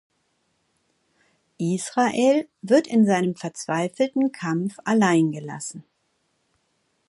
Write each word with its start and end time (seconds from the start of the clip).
Israel 1.59 2.49
wird 2.63 2.87
in 2.87 3.05
seinem 3.05 3.35
verzweifelten 3.35 4.31
Kampf 4.31 4.79
allein 4.83 5.31
gelassen. 5.31 5.83